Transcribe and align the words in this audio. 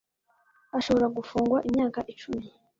Ashobora 0.77 1.07
gufungwa 1.17 1.57
imyaka 1.69 1.99
icumi. 2.11 2.45